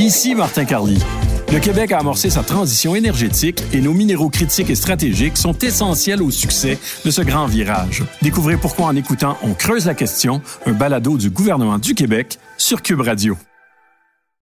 Ici 0.00 0.34
Martin 0.34 0.64
Carly. 0.64 0.98
Le 1.52 1.58
Québec 1.58 1.92
a 1.92 1.98
amorcé 1.98 2.30
sa 2.30 2.42
transition 2.42 2.94
énergétique 2.94 3.62
et 3.74 3.82
nos 3.82 3.92
minéraux 3.92 4.30
critiques 4.30 4.70
et 4.70 4.74
stratégiques 4.74 5.36
sont 5.36 5.52
essentiels 5.58 6.22
au 6.22 6.30
succès 6.30 6.78
de 7.04 7.10
ce 7.10 7.20
grand 7.20 7.44
virage. 7.44 8.02
Découvrez 8.22 8.56
pourquoi 8.56 8.86
en 8.86 8.96
écoutant 8.96 9.36
On 9.42 9.52
creuse 9.52 9.84
la 9.84 9.94
question, 9.94 10.40
un 10.64 10.72
balado 10.72 11.18
du 11.18 11.28
gouvernement 11.28 11.78
du 11.78 11.94
Québec 11.94 12.38
sur 12.56 12.80
Cube 12.80 13.02
Radio. 13.02 13.36